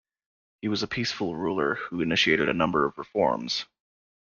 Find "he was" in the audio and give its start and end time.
0.63-0.81